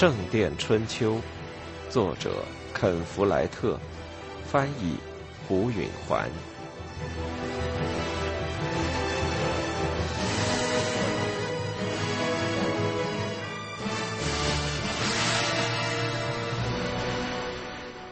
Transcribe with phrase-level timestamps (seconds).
[0.00, 1.16] 圣殿春秋》，
[1.90, 2.42] 作者
[2.72, 3.78] 肯·弗莱特，
[4.46, 4.96] 翻译
[5.46, 6.26] 胡允环。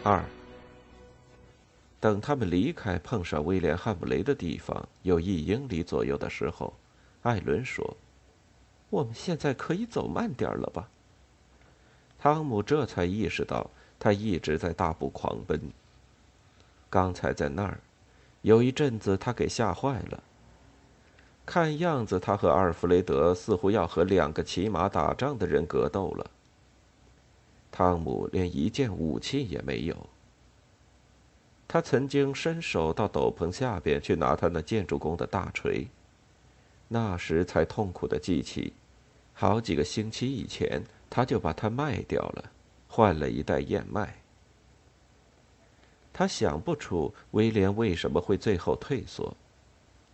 [0.03, 0.23] 二。
[1.99, 6.75] 等他们离开碰上威廉·汉姆雷的地方有一英里左右的时候，
[7.23, 7.97] 艾伦说
[8.91, 10.87] ：“我们现在可以走慢点了吧？”
[12.19, 15.61] 汤姆这才意识到，他一直在大步狂奔。
[16.91, 17.81] 刚才在那儿，
[18.43, 20.23] 有一阵子他给吓坏了。
[21.47, 26.31] 看样子，他和阿尔弗雷德似乎要和两个骑马打仗的人格斗了。
[27.71, 29.97] 汤姆连一件武器也没有。
[31.67, 35.87] 他曾经伸手到斗篷下边去拿他那建筑工的大锤，
[36.89, 38.73] 那时才痛苦的记起，
[39.35, 42.51] 好几个星期以前他就把它卖掉了，
[42.87, 44.15] 换了一袋燕麦。
[46.13, 49.37] 他想不出威廉为什么会最后退缩，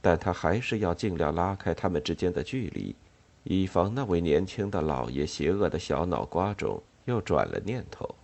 [0.00, 2.94] 但他还是要尽量拉开他们之间的距离，
[3.42, 8.14] 以防那位年轻的老爷邪恶的小脑瓜中又转了念头。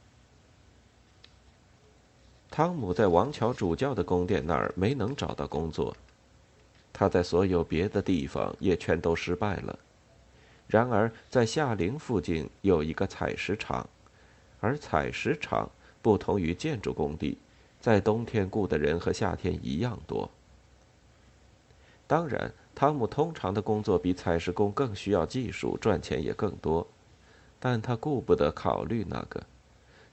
[2.50, 5.96] 汤姆在王桥主教的宫殿那儿没能找到工作，
[6.92, 9.78] 他在所有别的地方也全都失败了。
[10.70, 13.88] 然而，在夏陵附近有一个采石场，
[14.60, 15.68] 而采石场
[16.00, 17.36] 不同于建筑工地，
[17.80, 20.30] 在冬天雇的人和夏天一样多。
[22.06, 26.86] 当然，汤姆通常的工作比采石工更需要技术，赚钱也更多，
[27.58, 29.42] 但他顾不得考虑那个。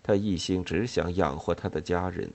[0.01, 2.31] 他一心只想养活他的家人。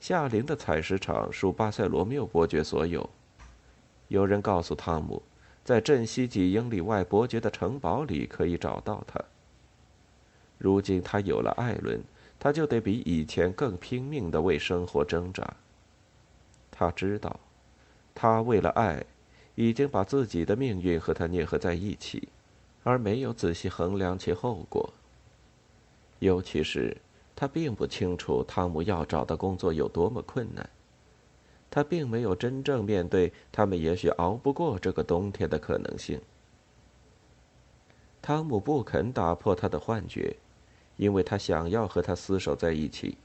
[0.00, 3.08] 夏林的采石场属巴塞罗缪伯爵所有。
[4.08, 5.22] 有人告诉汤姆，
[5.64, 9.18] 在镇西几英里外伯爵的城堡里可以找到他。
[10.58, 12.02] 如今他有了艾伦，
[12.38, 15.56] 他就得比以前更拼命的为生活挣扎。
[16.70, 17.40] 他知道，
[18.14, 19.02] 他为了爱，
[19.54, 22.28] 已经把自己的命运和他捏合在一起，
[22.82, 24.92] 而没有仔细衡量其后果。
[26.18, 26.96] 尤其是，
[27.34, 30.68] 他并不清楚汤姆要找的工作有多么困难。
[31.74, 36.20] 他并没有真正面对他们也许熬不过这个冬天的可能性。
[38.22, 40.36] 汤姆不肯打破他的幻觉，
[40.96, 43.18] 因为他想要和他厮守在一起。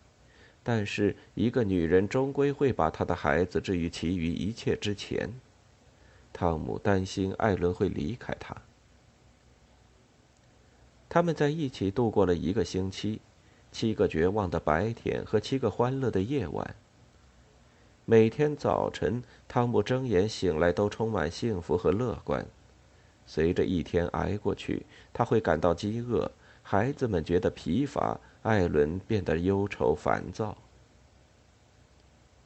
[0.64, 5.30] 但是，一个女人终归会把她的孩子置于其余一切之前。
[6.34, 8.58] 汤姆担心艾伦会离开他。
[11.08, 13.22] 他们在一起度过了一个星期，
[13.72, 16.76] 七个绝望的白天和七个欢乐的夜晚。
[18.12, 22.44] 每天早晨，汤姆睁眼醒来都充满幸福和乐观。
[23.28, 24.84] 随着一天挨过去，
[25.14, 26.32] 他会感到饥饿，
[26.64, 30.58] 孩子们觉得疲乏，艾伦变得忧愁烦躁。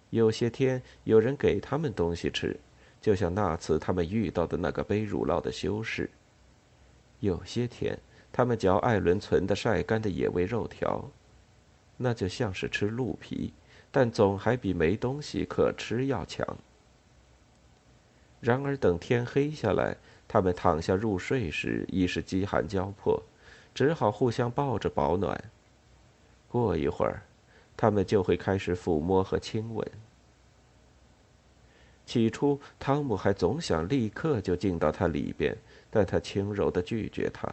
[0.10, 2.60] 有些天，有人给他们东西吃，
[3.00, 6.10] 就像那次他们遇到的那个背乳酪的修士。
[7.22, 7.98] 有些天。
[8.34, 11.08] 他们嚼艾伦存的晒干的野味肉条，
[11.96, 13.54] 那就像是吃鹿皮，
[13.96, 16.44] 但总还比没东西可吃要强。
[18.42, 19.96] 然而，等天黑下来，
[20.28, 23.22] 他们躺下入睡时，已是饥寒交迫，
[23.76, 25.40] 只好互相抱着保暖。
[26.50, 27.22] 过一会儿，
[27.78, 29.88] 他们就会开始抚摸和亲吻。
[32.04, 35.56] 起初，汤姆还总想立刻就进到他里边，
[35.92, 37.48] 但他轻柔地拒绝他。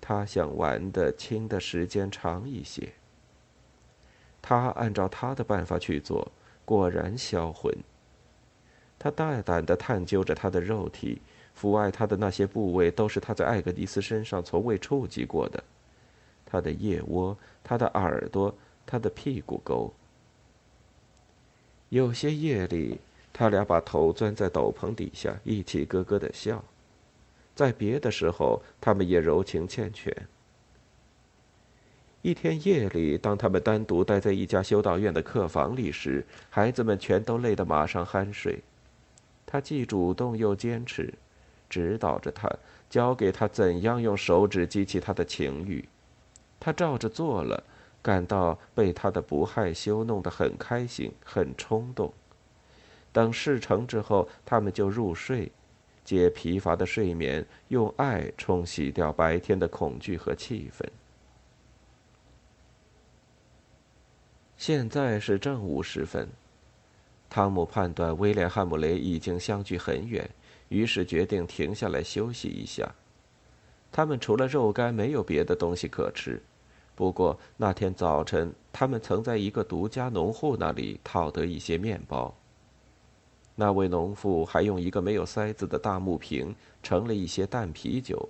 [0.00, 2.92] 他想玩的亲的时间长一些。
[4.46, 6.30] 他按照他的办法去做，
[6.66, 7.74] 果然销魂。
[8.98, 11.22] 他大胆地探究着他的肉体，
[11.58, 15.64] 抚爱他的那些部位都是他在艾格迪斯身上从未触及过的：
[16.44, 18.54] 他的腋窝、他的耳朵、
[18.84, 19.90] 他的屁股沟。
[21.88, 22.98] 有些夜里，
[23.32, 26.62] 他俩把头钻在斗篷底下，一起咯咯地笑。
[27.54, 30.14] 在别的时候，他们也柔情缱绻。
[32.24, 38.62] 一天夜里，当他们单独待在一家修道院的客房里时，孩子们全都累得马上酣睡。
[39.44, 41.12] 他既主动又坚持，
[41.68, 42.50] 指导着他，
[42.88, 45.86] 教给他怎样用手指激起他的情欲。
[46.58, 47.62] 他照着做了，
[48.00, 52.10] 感到被他的不害羞弄得很开心，很冲动。
[53.12, 55.52] 等事成之后，他们就入睡。
[56.02, 60.90] 借疲乏的睡眠，用爱冲洗掉白天的恐惧和气愤。
[64.56, 66.28] 现在是正午时分，
[67.28, 70.28] 汤姆判断威廉·汉姆雷已经相距很远，
[70.68, 72.94] 于是决定停下来休息一下。
[73.90, 76.40] 他们除了肉干没有别的东西可吃。
[76.96, 82.32] 不过那天早晨，他们曾在一个独家农户那里讨得一些面包。
[83.56, 88.28] 那位农妇还用一个没有塞子的大木瓶盛了一些淡啤酒，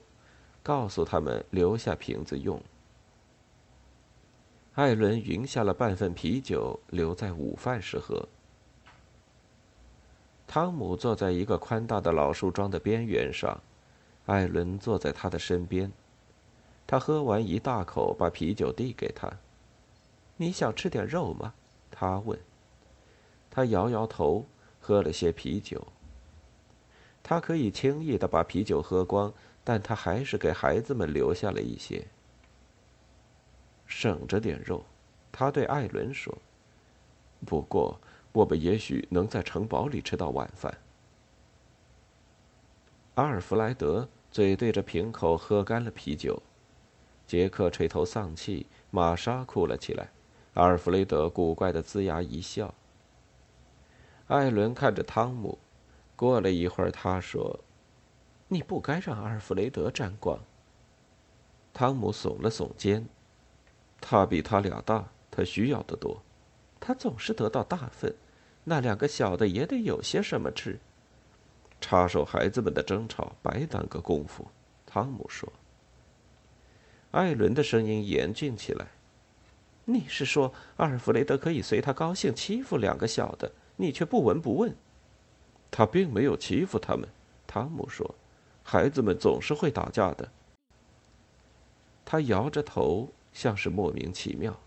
[0.62, 2.61] 告诉他们留下瓶子用。
[4.75, 8.29] 艾伦匀下了半份啤酒，留在午饭时喝。
[10.49, 13.61] 汤姆坐在一个宽大的老树桩的边缘上，
[14.26, 15.93] 艾伦坐在他的身边。
[16.88, 19.31] 他喝完一大口，把啤酒递给他。
[20.37, 21.55] “你想吃点肉吗？”
[21.88, 22.37] 他问。
[23.53, 24.44] 他摇摇头，
[24.81, 25.87] 喝了些啤酒。
[27.23, 29.32] 他可以轻易的把啤酒喝光，
[29.62, 32.05] 但他还是给孩子们留下了一些。
[33.86, 34.84] 省着点肉，
[35.31, 36.36] 他对艾伦说。
[37.46, 38.00] 不过，
[38.32, 40.76] 我们也许能在城堡里吃到晚饭。
[43.16, 46.42] 阿尔弗莱德嘴对着瓶口喝干了啤酒。
[47.26, 50.10] 杰克垂头丧气，玛莎哭了起来，
[50.54, 52.75] 阿尔弗雷德古怪的龇牙一笑。
[54.26, 55.58] 艾伦看着汤姆，
[56.16, 57.60] 过了一会儿，他说
[58.48, 60.38] ：“你不该让阿尔弗雷德沾光。”
[61.72, 63.06] 汤姆耸了耸肩
[64.06, 66.23] ：“他比他俩大，他需要的多，
[66.79, 68.15] 他总是得到大份，
[68.62, 70.79] 那两个小的也得有些什么吃。
[71.81, 74.47] 插手孩子们的争吵，白耽搁功夫。”
[74.85, 75.51] 汤姆说。
[77.12, 78.89] 艾伦的声音严峻起来
[79.87, 84.77] ：“你是说阿尔弗雷德可以随他高兴欺负两个小的，你却不闻不问？”
[85.73, 87.09] 他并没有欺负他们，
[87.47, 88.15] 汤姆说
[88.62, 90.31] ：“孩子们总是会打架的。”
[92.05, 94.58] 他摇着头，像是莫名其妙。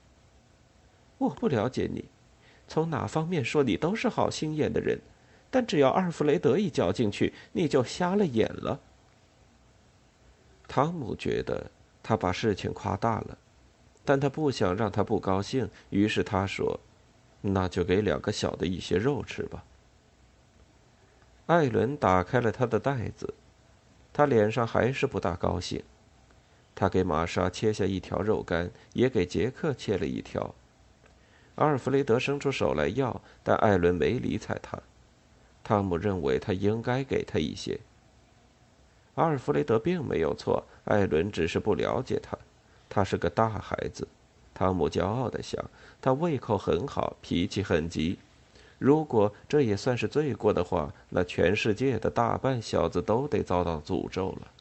[1.18, 2.06] 我不了解你，
[2.68, 5.00] 从哪方面说，你都是好心眼的人，
[5.50, 8.80] 但只要阿尔弗雷德一搅进去，你就瞎了眼了。
[10.68, 11.72] 汤姆觉得。
[12.04, 13.38] 他把事情夸大了，
[14.06, 16.80] 但他不想让他不高兴，于是他说
[17.44, 19.66] ：“那就给两个小的一些肉吃吧。”
[21.48, 23.34] 艾伦打开了他的袋子，
[24.14, 25.84] 他脸上还是不大高兴。
[26.80, 30.54] 他给玛莎切下一条肉干，也给杰克切了一条。
[31.56, 34.80] 阿尔弗雷德伸出手来要，但艾伦没理睬他。
[35.64, 37.80] 汤姆认为他应该给他一些。
[39.16, 42.38] 阿尔弗雷德并没有错，艾伦只是不了解他。
[42.88, 44.08] 他是个大孩子，
[44.54, 45.60] 汤姆骄傲地想。
[46.00, 48.20] 他胃口很好，脾气很急。
[48.78, 54.52] 如果这也算是罪过的话，那全世界的大半小子都得遭到诅咒了。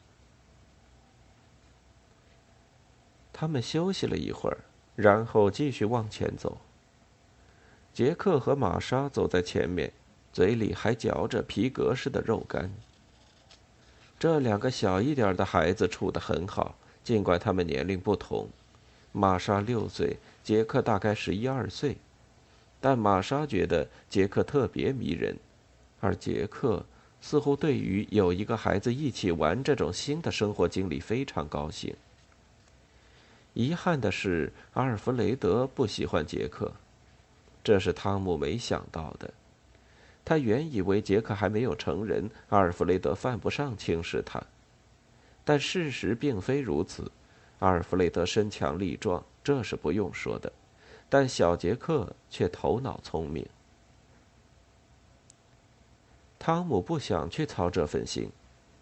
[3.39, 4.57] 他们休息了一会儿，
[4.95, 6.57] 然后继续往前走。
[7.93, 9.93] 杰克和玛莎走在前面，
[10.33, 12.73] 嘴里还嚼着皮革似的肉干。
[14.17, 16.73] 这两个小一点的孩子处得很好，
[17.03, 18.49] 尽管他们年龄不同。
[19.11, 21.97] 玛莎六岁，杰克大概十一二岁，
[22.81, 25.37] 但玛莎觉得杰克特别迷人，
[25.99, 26.83] 而杰克
[27.21, 31.95] 似乎对于有一个孩子一起玩这种新的生活经历非常高兴。
[33.57, 36.71] 遗憾的是，阿尔弗雷德不喜欢杰克，
[37.63, 39.33] 这是汤姆没想到的。
[40.23, 44.39] 他原以为杰克还没有成人，阿尔弗雷德犯不上轻视他，
[45.43, 47.11] 但事实并非如此。
[47.57, 50.53] 阿尔弗雷德身强力壮，这是不用说的，
[51.09, 53.43] 但小杰克却头脑聪明。
[56.37, 58.29] 汤姆不想去操这份心，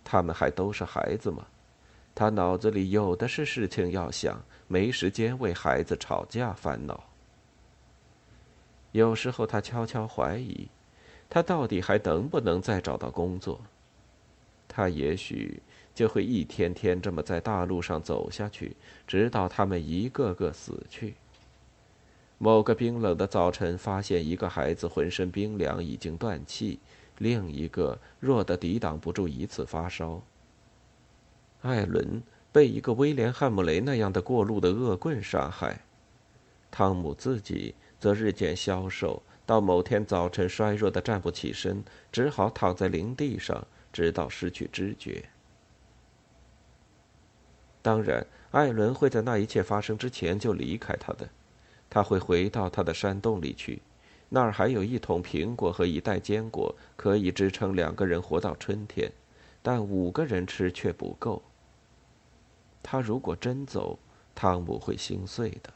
[0.03, 1.48] 他们还都是孩子嘛。
[2.15, 7.03] 他脑子里有的是事情要想，没时间为孩子吵架烦恼。
[8.93, 10.69] 有时候他悄悄怀疑。
[11.27, 13.60] 他到底还能不能再找到工作？
[14.67, 15.60] 他也许
[15.93, 18.75] 就会一天天这么在大路上走下去，
[19.07, 21.15] 直到他们一个个死去。
[22.38, 26.77] 某个冰冷的早晨，发现一个孩子浑身冰凉，已经断气；
[27.17, 30.22] 另一个弱得抵挡不住一次发烧。
[31.65, 35.81] 艾伦被一个威廉·汉姆雷那样的过路的恶棍杀害，
[36.69, 39.24] 汤姆自己则日渐消瘦。
[39.48, 45.25] 到某天早晨，衰弱的站不起身，只好躺在林地上，直到失去知觉。
[47.81, 51.27] 当然，艾伦会在那一切发生之前就离开他的，
[51.89, 53.81] 他会回到他的山洞里去，
[54.29, 59.12] 那儿还有一桶苹果和一袋坚果，可以支撑两个人活到春天，
[59.63, 61.41] 但五个人吃却不够。
[62.88, 63.98] 他如果真走，
[64.36, 65.74] 汤姆会心碎的。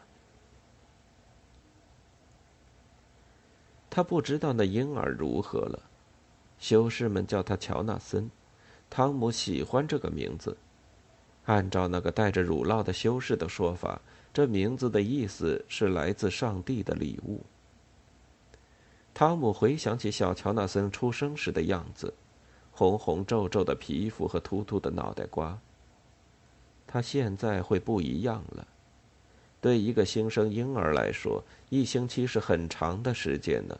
[3.89, 5.89] 他不知道那婴儿如何了，
[6.59, 8.29] 修士们叫他乔纳森，
[8.91, 10.55] 汤姆喜欢这个名字。
[11.45, 13.99] 按照那个带着乳酪的修士的说法，
[14.31, 17.43] 这名字的意思是来自上帝的礼物。
[19.15, 22.13] 汤姆回想起小乔纳森出生时的样子，
[22.71, 25.59] 红红皱皱的皮肤和秃秃的脑袋瓜。
[26.91, 28.67] 他现在会不一样了。
[29.61, 33.77] 对一个新生婴儿来说，一星期是很长的时间呢。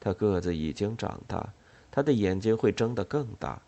[0.00, 1.52] 他个子已经长大，
[1.90, 3.60] 他的眼睛会睁得更大。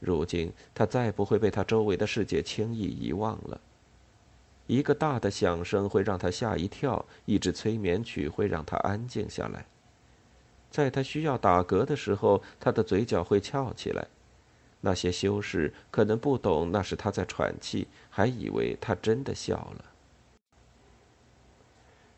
[0.00, 3.60] 如今，他再不会被他周围的世界轻易遗忘了。
[4.66, 9.66] 一个大的响声会让他吓一跳，一支催眠曲会让他安静下来。
[10.70, 14.06] 在他需要打嗝的时候，他的嘴角会翘起来。
[14.80, 19.84] 那些修士可能不懂那是他在喘气，还以为他真的笑了。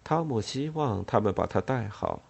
[0.05, 2.23] 汤姆希望他们把他带好。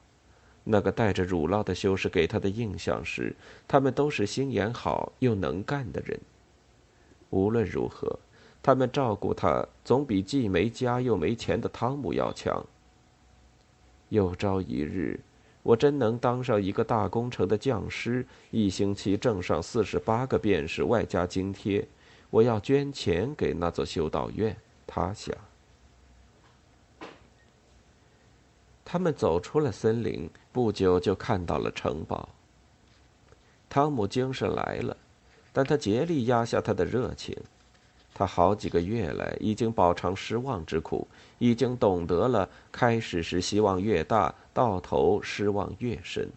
[0.70, 3.35] 那个带着乳酪的修士给他的印象是，
[3.66, 6.20] 他们都是心眼好又能干的人。
[7.30, 8.18] 无论如何，
[8.62, 12.66] 他们照顾他总比既没家又没钱的汤姆要强。
[14.11, 15.20] 有朝一日，
[15.68, 21.87] 我真能当上一个大工程的匠师，一星期挣上四十八个便士，外加津贴。
[22.30, 24.56] 我要捐钱给那座修道院。
[24.87, 25.37] 他想。
[28.82, 32.26] 他们走出了森林，不久就看到了城堡。
[33.68, 34.96] 汤姆精神来了，
[35.52, 37.37] 但他竭力压下他的热情。
[38.18, 41.06] 他好几个月来已经饱尝失望之苦，
[41.38, 46.28] 已经懂得了开始时希望越大，到头失望越深。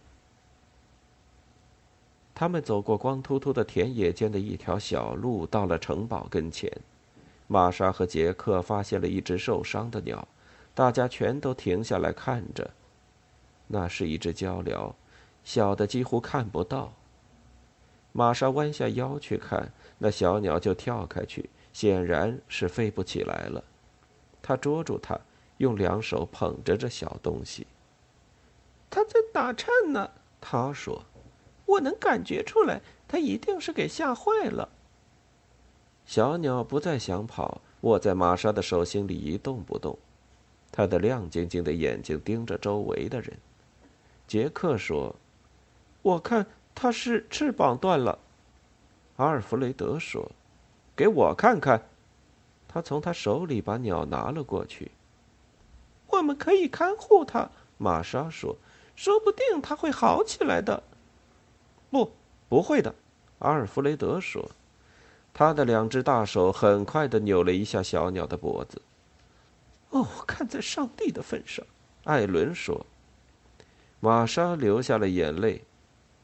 [2.32, 6.70] 他们走过光秃秃的田野间的一条小路，到了城堡跟前。
[7.48, 10.28] 玛莎和杰克发现了一只受伤的鸟。
[10.74, 12.70] 大家全都停下来看着。
[13.66, 14.92] 那是一只鹪鹩，
[15.42, 16.92] 小的几乎看不到。
[18.12, 23.62] 玛莎弯下腰去看，那小鸟就跳开去，显然是飞不起来了。
[24.40, 25.18] 他捉住它，
[25.58, 27.66] 用两手捧着这小东西。
[28.90, 30.10] 它在打颤呢，
[30.40, 31.04] 他说
[31.64, 34.68] ：“我能感觉出来，它一定是给吓坏了。”
[36.04, 39.96] 小鸟不再想跑，握在玛莎的手心里一动不动。
[40.72, 43.38] 他的亮晶晶的眼睛盯着周围的人。
[44.26, 45.14] 杰克说
[46.02, 48.18] ：“我看它是翅膀断了。”
[49.16, 50.30] 阿尔弗雷德说
[51.02, 51.88] ：“给我看看。”
[52.68, 54.92] 他从他手里把鸟拿了过去。
[56.06, 58.56] “我们可以看护他。”玛莎说
[58.94, 60.80] ：“说不定他会好起来的。
[61.90, 62.12] ”“不，
[62.48, 62.94] 不会的。”
[63.40, 64.48] 阿尔弗雷德说。
[65.34, 68.80] 他的两只大手很快的扭了一下小鸟的脖子。
[69.90, 71.66] 哦，看在上帝的份上，
[72.04, 72.86] 艾伦说。
[73.98, 75.64] 玛莎流下了眼泪，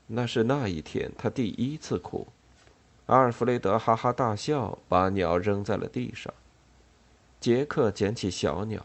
[0.06, 2.28] 那是那一天她第一次哭。
[3.08, 6.32] 阿尔弗雷德哈哈大笑，把鸟扔在了地上。
[7.40, 8.84] 杰克捡起小鸟，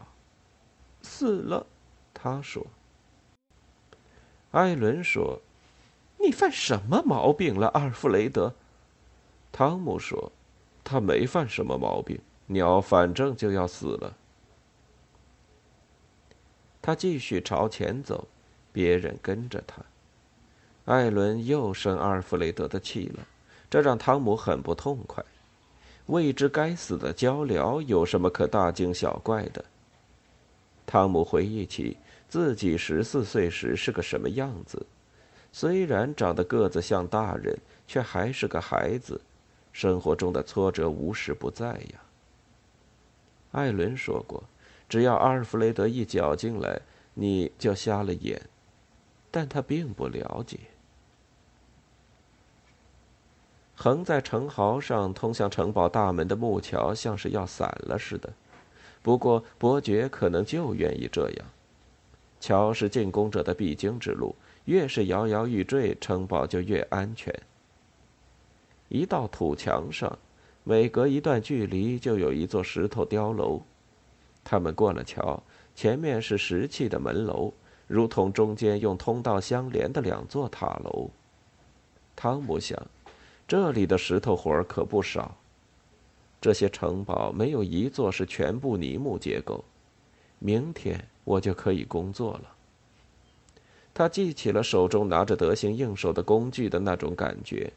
[1.02, 1.66] 死了，
[2.14, 2.66] 他说。
[4.52, 5.42] 艾伦说
[6.18, 8.54] ：“你犯什么毛病了，阿尔弗雷德？”
[9.52, 10.32] 汤姆说
[10.82, 14.16] ：“他没犯什么毛病，鸟反正就要死了。”
[16.80, 18.26] 他继续朝前走，
[18.72, 19.82] 别人跟着他。
[20.86, 23.26] 艾伦又生阿尔弗雷德的气了，
[23.68, 25.24] 这让汤姆很不痛快。
[26.06, 29.64] 未知该死的鹪鹩有什么可大惊小怪的？
[30.86, 31.96] 汤姆回忆起
[32.28, 34.86] 自己十四岁时是个什么样子，
[35.52, 39.20] 虽然长得个子像大人，却还是个孩子。
[39.72, 42.02] 生活中的挫折无时不在呀。
[43.52, 44.42] 艾伦说过。
[44.86, 46.80] 只要阿尔弗雷德一搅进来，
[47.14, 48.40] 你就瞎了眼。
[49.30, 50.58] 但他并不了解。
[53.74, 58.32] 横在城壕上通向城堡大门的木桥像是要散了似的。
[59.02, 61.46] 不过伯爵可能就愿意这样。
[62.40, 64.34] 桥是进攻者的必经之路，
[64.66, 67.34] 越是摇摇欲坠，城堡就越安全。
[68.88, 70.18] 一道土墙上，
[70.62, 73.60] 每隔一段距离就有一座石头碉楼。
[74.44, 75.42] 他们过了桥，
[75.74, 77.52] 前面是石砌的门楼，
[77.86, 81.08] 如同中间用通道相连的两座塔楼。
[82.14, 82.78] 汤姆想，
[83.46, 85.36] 这里的石头活儿可不少。
[86.40, 89.64] 这些城堡没有一座是全部泥木结构。
[90.38, 92.42] 明天我就可以工作了。
[93.94, 97.72] 他记起了手中拿着得心应手的工具的那种感觉。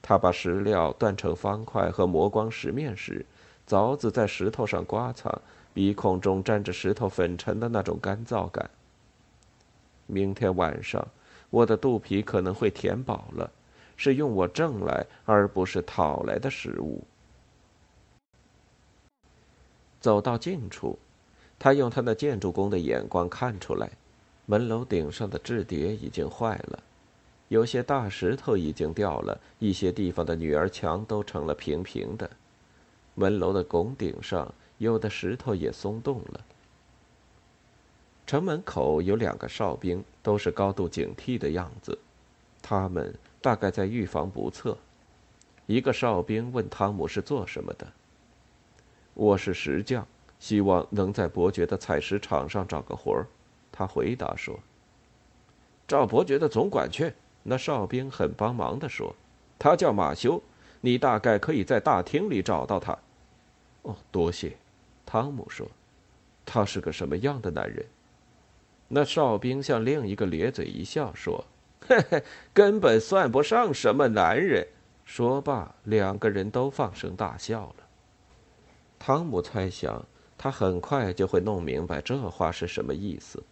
[0.00, 3.24] 他把石料断成方块和磨光石面时，
[3.68, 5.40] 凿子在石头上刮擦。
[5.74, 8.68] 鼻孔中沾着石头粉尘的那种干燥感。
[10.06, 11.06] 明天晚上，
[11.48, 13.50] 我的肚皮可能会填饱了，
[14.02, 17.04] 是用我挣来而不是讨来的食物。
[20.00, 20.98] 走到近处，
[21.56, 23.88] 他用他那建筑工的眼光看出来，
[24.44, 26.82] 门楼顶上的制碟已经坏了，
[27.46, 32.28] 有些大石头已经掉了，一些地方的女儿墙都成了平平的，
[33.14, 36.40] 门楼的拱顶上有的石头也松动了。
[38.26, 41.96] 城门口有两个哨兵，都是高度警惕的样子，
[42.60, 44.78] 他们大概在预防不测。
[45.66, 47.86] 一个哨兵问汤姆是做什么的。
[49.14, 50.06] 我是石匠，
[50.38, 53.26] 希望能在伯爵的采石场上找个活儿。
[53.70, 54.58] 他回答说
[55.88, 59.12] ：“找伯爵的总管去。”那哨兵很帮忙的说
[59.58, 60.40] ：“他叫马修，
[60.80, 62.96] 你大概可以在大厅里找到他。”
[63.82, 64.56] 哦，多谢。
[65.04, 65.66] 汤姆说
[66.46, 67.84] ：“他是个什么样的男人？”
[68.86, 71.44] 那哨兵向另一个咧嘴一笑，说
[71.88, 72.22] ：“嘿嘿，
[72.52, 74.66] 根本算不上什么男人。”
[75.04, 77.84] 说罢，两个人都放声大笑了。
[78.98, 80.04] 汤姆猜想，
[80.38, 83.42] 他很快就会弄明白这话是什么意思。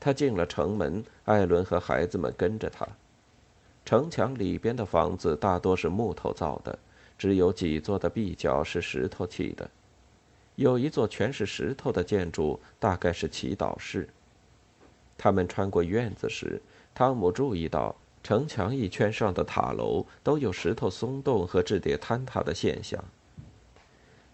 [0.00, 2.86] 他进了城门，艾伦和孩子们跟着他。
[3.84, 6.78] 城墙里边的房子大多是木头造的，
[7.18, 9.68] 只有几座的壁角是石头砌的。
[10.54, 14.08] 有一座全是石头的建筑，大概是祈祷室。
[15.16, 16.62] 他们穿过院子时，
[16.98, 23.00] 汤姆注意到城墙一圈上的塔楼都有石头松动和质叠坍塌的现象。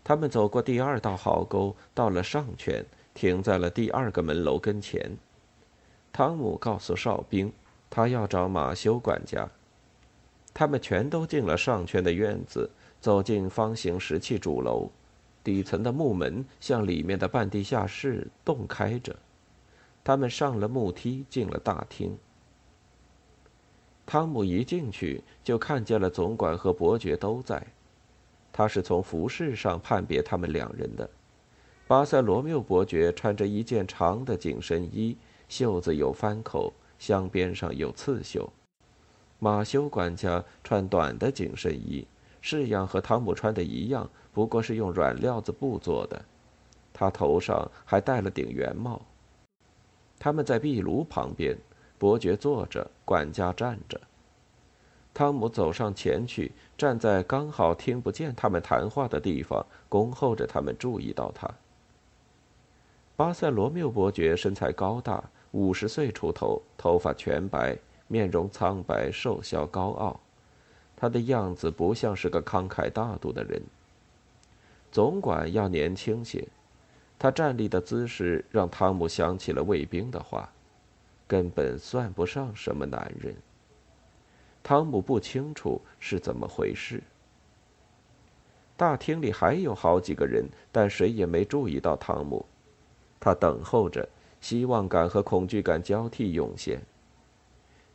[0.02, 5.14] 他们走过第二道壕沟，到了上圈，停在了第二个门楼跟前。
[6.10, 7.52] 汤姆告诉哨兵，
[7.90, 9.46] 他要找马修管家。
[10.54, 14.88] 他们全都进了上圈的院子，走进方形石砌主楼，
[15.42, 19.14] 底层的木门向里面的半地下室洞开着。
[20.02, 22.16] 他们上了木梯，进了大厅。
[24.06, 27.66] 汤姆一进去就看见了总管和伯爵都在，
[28.52, 31.08] 他是从服饰上判别他们两人的。
[31.86, 35.16] 巴塞罗缪伯爵穿着一件长的紧身衣，
[35.48, 38.50] 袖子有翻口，镶边上有刺绣；
[39.38, 42.06] 马修管家穿短的紧身衣，
[42.40, 46.24] 式样和汤姆穿的一样，不过是用软料子布做的。
[46.92, 49.00] 他头上还戴了顶圆帽。
[50.18, 51.54] 他们在壁炉旁边，
[52.04, 53.98] 伯爵坐着，管家站着。
[55.14, 61.50] 汤姆走上前去，站在刚好听不见他们谈话的地方，恭候着他们注意到他。
[63.16, 70.20] 巴塞罗缪伯爵身材高大，五十岁出头，头发全白，面容苍白，瘦削高傲，
[70.94, 73.62] 他的样子不像是个慷慨大度的人。
[74.92, 76.46] 总管要年轻些。
[77.18, 80.52] 他站立的姿势让汤姆想起了卫兵的话
[81.26, 83.34] ：“根本算不上什么男人。”
[84.62, 87.02] 汤姆不清楚是怎么回事。
[88.76, 92.44] 大厅里还有好几个人，但谁也没注意到汤姆。
[93.20, 94.08] 他等候着，
[94.40, 96.80] 希望感和恐惧感交替涌现。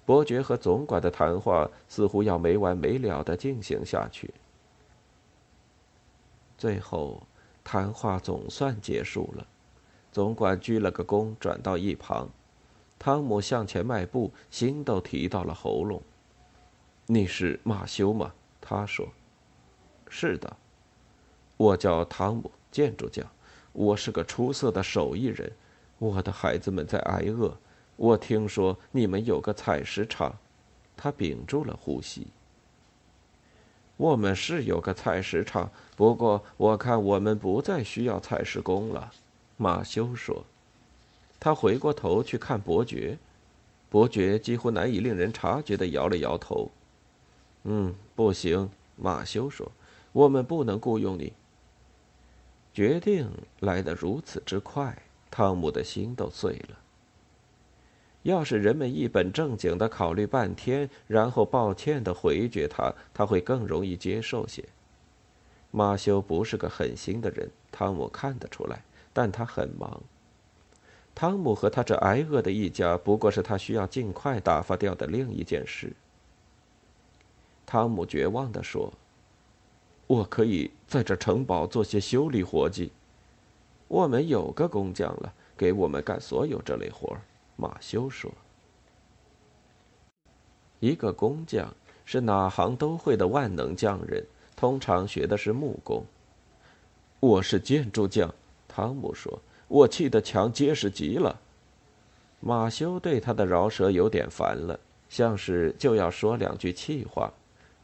[0.06, 4.34] 伯爵和总管的谈话似乎要没完没了的进行下去。
[6.58, 7.22] 最后。
[7.62, 9.46] 谈话总算结束了，
[10.12, 12.28] 总管鞠了个躬，转到一旁。
[13.00, 16.02] 汤姆向前迈步，心都提到了喉咙。
[17.08, 19.08] “你是马修吗？”他说。
[20.10, 20.58] “是的，
[21.56, 23.26] 我叫汤姆，建筑匠。
[23.72, 25.50] 我是个出色的手艺人。
[25.98, 27.58] 我的孩子们在挨饿。
[27.96, 30.38] 我听说你们有个采石场。”
[30.98, 32.28] 他屏住了呼吸。
[33.96, 39.10] 我们是有个采石场，不过我看我们不再需要采石工了。”
[39.56, 40.44] 马修说。
[41.39, 43.17] 他回过头去看伯爵，
[43.89, 46.69] 伯爵几乎难以令人察觉地摇了摇头。
[47.63, 48.69] “嗯，不行。”
[49.02, 49.71] 马修说
[50.12, 51.32] ，“我们不能雇佣你。”
[52.73, 53.30] 决定
[53.62, 56.78] 来得如此之快，汤姆的心都碎了。
[58.23, 64.63] 要是人们一本正经的考虑半天，然后抱歉的回绝他，他会更容易接受些。
[65.71, 70.02] 马修不是个狠心的人，汤姆看得出来，但他很忙。
[71.19, 75.91] 汤姆和他这挨饿的一家，不过是他需要尽快打发掉的另一件事。
[77.65, 78.93] 汤姆绝望地说
[80.08, 82.93] ：“我可以在这城堡做些修理活计。
[83.89, 87.17] 我们有个工匠了，给我们干所有这类活。”
[87.58, 88.32] 马修说
[90.79, 96.01] ：“一个工匠是哪行都会的万能匠人，通常学的是木工。
[97.19, 98.34] 我是建筑匠。”
[98.69, 99.38] 汤姆说
[99.69, 101.39] ：“我砌的墙结实极了。”
[102.41, 104.79] 马修对他的饶舌有点烦了，
[105.10, 107.32] 像是就要说两句气话。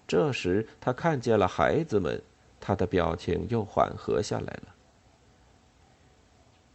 [0.07, 2.21] 这时他看见了孩子们，
[2.59, 4.75] 他的表情又缓和下来了。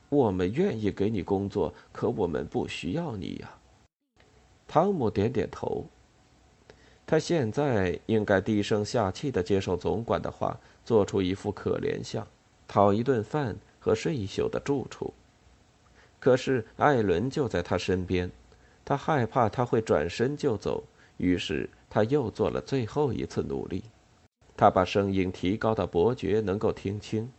[0.09, 3.51] 我们愿意给你工作，可我们不需要你呀。
[4.67, 5.85] 汤姆点点头。
[7.07, 12.27] 他现在应该低声下气的接受总管的话，做出一副可怜相，
[12.69, 15.13] 讨一顿饭和睡一宿的住处。
[16.21, 18.31] 可是艾伦就在他身边，
[18.85, 20.85] 他害怕他会转身就走，
[21.17, 23.83] 于是他又做了最后一次努力。
[24.57, 27.33] 他把声音提高到伯爵能够听清。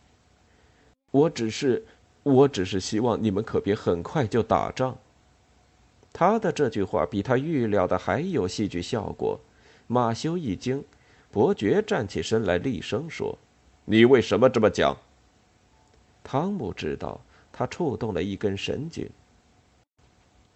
[1.12, 1.84] 我只是，
[2.24, 4.98] 我只是希望你们可别很快就打仗。
[6.12, 9.38] 他的这句话比他预料的还有戏剧效果。
[9.86, 10.82] 马修一惊，
[11.30, 13.38] 伯爵站起身来，厉声说
[13.84, 14.96] ：“你为什么这么讲？”
[16.24, 17.20] 汤姆知道
[17.52, 19.08] 他触动了一根神经。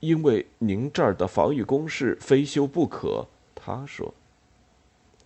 [0.01, 4.13] 因为您这儿的防御工事非修不可，他说。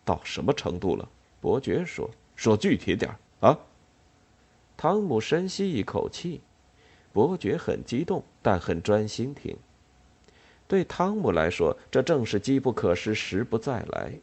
[0.05, 1.09] 到什么程度了？
[1.40, 3.57] 伯爵说：“说具体点啊。”
[4.76, 6.40] 汤姆深吸一口气，
[7.12, 9.57] 伯爵很激动，但很专心听。
[10.66, 14.14] 对汤姆来说，这正是机不可失，时不再来。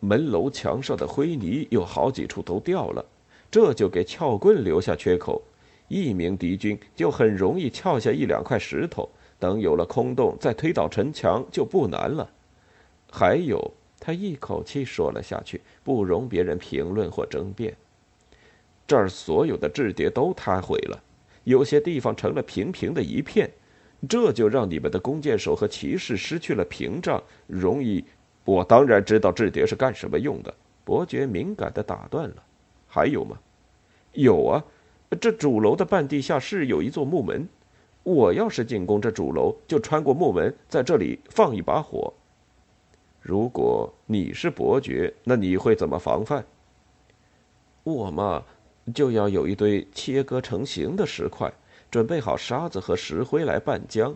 [0.00, 3.04] 门楼墙上的灰泥有好几处都掉了，
[3.50, 5.42] 这就给撬棍留下缺口。
[5.88, 9.08] 一名敌军就很容易撬下一两块石头，
[9.40, 12.30] 等有了空洞，再推倒城墙就不难了。
[13.10, 17.76] 还有，他一口气说了下去，不容别人评论或争辩。
[18.86, 21.02] 这儿所有的制叠都塌毁了，
[21.42, 23.50] 有些地方成了平平的一片。
[24.08, 28.04] 这就让你们的弓箭手和骑士失去了屏障，容易。
[28.44, 30.54] 我当然知道制碟是干什么用的。
[30.84, 32.36] 伯爵敏感地打断了。
[32.92, 33.38] 还有吗？
[34.12, 34.64] 有啊，
[35.20, 37.48] 这主楼的半地下室有一座木门。
[38.02, 42.12] 我要是进攻这主楼，就穿过木门，在这里放一把火。
[43.20, 46.44] 如果你是伯爵，那你会怎么防范？
[47.84, 48.42] 我嘛，
[48.92, 51.52] 就要有一堆切割成型的石块。
[51.90, 54.14] 准备好沙子和石灰来拌浆，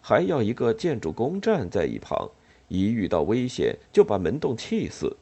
[0.00, 2.30] 还要一个建筑工站在一旁，
[2.68, 5.16] 一遇到危险就把门洞气死。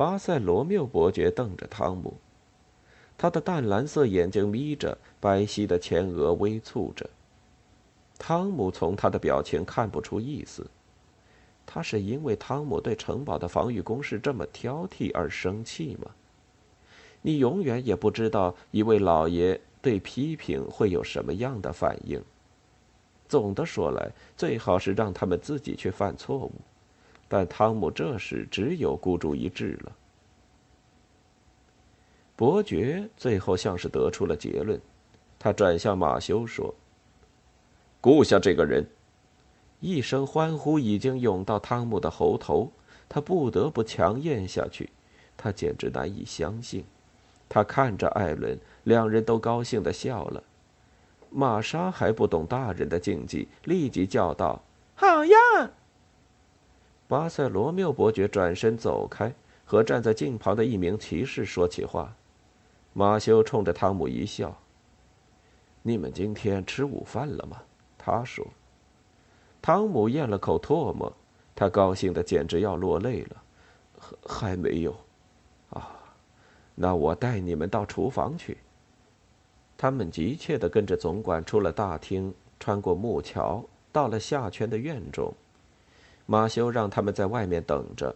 [0.00, 2.14] 巴塞罗缪伯爵瞪着汤姆，
[3.18, 7.10] 他的淡蓝色眼睛眯着，白皙的前额微蹙着。
[8.18, 10.66] 汤姆从他的表情看不出意思，
[11.66, 16.10] 他是因为汤姆对城堡的防御工事这么挑剔而生气吗？
[17.20, 19.60] 你永远也不知道一位老爷。
[19.82, 22.22] 对批评会有什么样的反应？
[23.28, 26.52] 总的说来，最好是让他们自己去犯错误。
[27.32, 29.92] 但汤姆这时只有孤注一掷了。
[32.34, 34.80] 伯爵最后像是得出了结论，
[35.38, 36.74] 他转向马修说
[38.02, 38.84] ：“雇下这个人！”
[39.78, 42.68] 一声欢呼已经涌到汤姆的喉头，
[43.08, 44.90] 他不得不强咽下去。
[45.36, 46.84] 他简直难以相信。
[47.48, 50.42] 他看着艾伦，两人都高兴的笑了。
[51.30, 54.60] 玛莎还不懂大人的禁忌，立即叫道
[54.96, 55.36] ：“好呀！”
[57.10, 62.14] 巴塞罗缪伯爵转身走开，和站在近旁的一名骑士说起话。
[62.92, 64.56] 马修冲着汤姆一笑
[65.82, 67.60] ：“你们今天吃午饭了吗？”
[67.98, 68.46] 他说。
[69.60, 71.12] 汤姆咽了口唾沫，
[71.52, 73.42] 他高兴的简直要落泪了。
[73.98, 74.94] “还还没有。”
[75.70, 75.90] 啊
[76.76, 78.56] 那我带你们到厨房去。
[79.76, 85.34] 他们急切的跟着总管出了大厅，穿过木桥，到了下圈的院中。
[86.30, 88.14] 马修让他们在外面等着。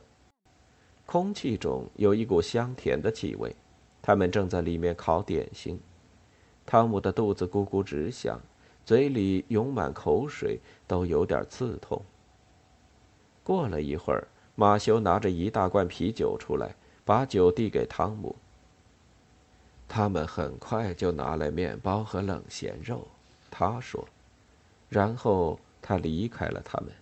[1.05, 3.53] 空气中有一股香甜的气味，
[4.01, 5.81] 他们正在里面烤点心。
[6.65, 8.41] 汤姆的肚子咕咕直响，
[8.85, 12.01] 嘴里涌满口水，都有点刺痛。
[13.43, 16.73] 过了一会儿，马修拿着一大罐啤酒出来，
[17.05, 18.37] 把酒递给汤姆。
[19.89, 23.09] 他们很快就拿来面包和冷咸肉，
[23.51, 24.07] 他说，
[24.89, 26.93] 然后他离开了他们。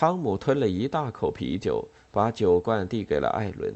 [0.00, 3.74] 汤姆吞了一大口啤酒，把酒罐递给了艾伦，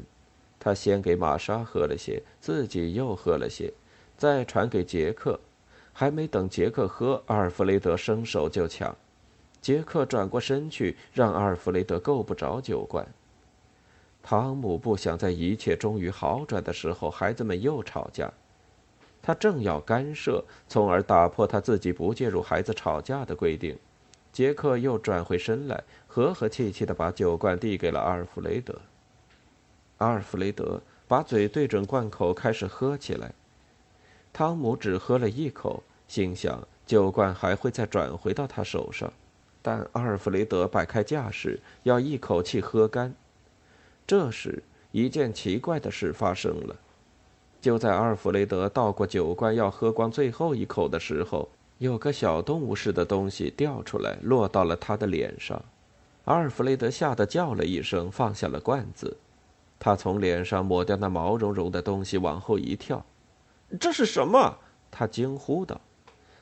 [0.57, 3.73] 他先给玛莎喝了些，自己又喝了些，
[4.15, 5.37] 再传给杰克。
[5.91, 8.95] 还没等杰克喝，阿尔弗雷德伸手就抢，
[9.59, 13.05] 杰克转过身去，让阿尔弗雷德够不着酒罐。
[14.21, 18.31] 汤姆不想在一切终于好转的时候，孩子们又吵架。
[19.21, 23.77] 他正要干涉，从而打破他自己不介入孩子吵架的规定。
[24.33, 28.81] 杰克又转回身来，和和气气地把酒罐递给了阿尔弗雷德。
[29.99, 33.31] 阿尔弗雷德把嘴对准罐口，开始喝起来。
[34.33, 39.13] 汤姆只喝了一口，心想酒罐还会再转回到他手上，
[39.61, 43.13] 但阿尔弗雷德摆开架势，要一口气喝干。
[44.07, 46.75] 这时，一件奇怪的事发生了。
[47.61, 51.47] 就在阿尔弗雷德倒过酒罐要喝光最后一口的时候，
[51.79, 55.61] 有个小动物似的东西掉出来，落到了他的脸上。
[56.25, 59.17] 阿尔弗雷德吓得叫了一声，放下了罐子。
[59.79, 63.05] 他从脸上抹掉那毛茸茸的东西，往后一跳。
[63.79, 64.57] “这是什么？”
[64.89, 65.81] 他惊呼道。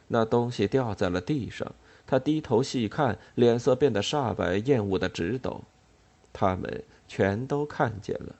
[0.07, 1.71] 那东西掉在了地上。
[2.05, 5.61] 他低头细看，脸色变得煞白，厌恶的直抖。
[6.33, 8.35] 他们全都看见了，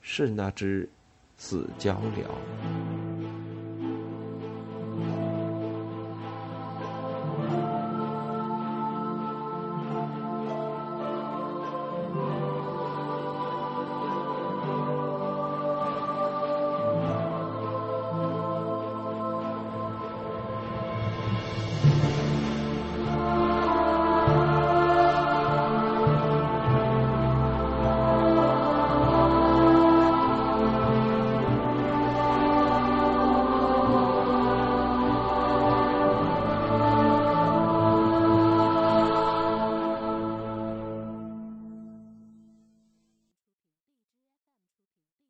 [0.00, 0.88] 是那只
[1.36, 2.89] 死鹪鹩。